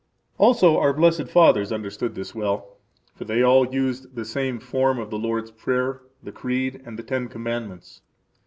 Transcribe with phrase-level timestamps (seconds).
[0.39, 2.77] Also our blessed fathers understood this well;
[3.13, 7.03] for they all used the same form of the Lord's Prayer, the Creed, and the
[7.03, 8.01] Ten Commandments.